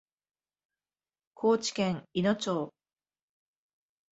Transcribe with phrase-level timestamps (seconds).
[1.35, 2.73] 高知県いの町